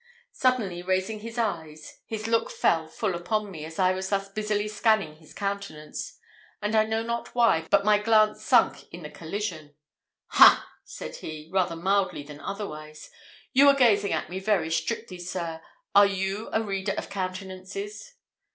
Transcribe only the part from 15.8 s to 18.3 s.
Are you a reader of countenances?"